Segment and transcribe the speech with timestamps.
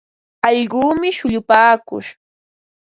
[0.49, 2.09] Allquumi shullupaakush.